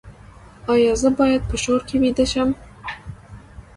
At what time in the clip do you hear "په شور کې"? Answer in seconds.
1.49-1.95